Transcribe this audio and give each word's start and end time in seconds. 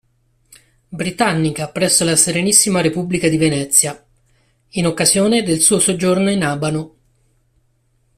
Britannica 0.89 1.69
presso 1.69 2.03
la 2.03 2.15
Serenissima 2.15 2.81
Repubblica 2.81 3.27
di 3.29 3.37
Venezia; 3.37 4.03
in 4.69 4.87
occasione 4.87 5.43
del 5.43 5.59
suo 5.59 5.77
soggiorno 5.79 6.31
in 6.31 6.43
Abano. 6.43 6.95